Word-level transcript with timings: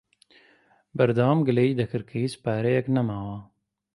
بەردەوام 0.97 1.39
گلەیی 1.47 1.77
دەکرد 1.79 2.05
کە 2.09 2.17
هیچ 2.23 2.33
پارەیەک 2.43 2.85
نەماوە. 2.95 3.37